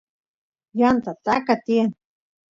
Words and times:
yanta 0.79 1.11
taka 1.25 1.53
tiyan 1.65 1.91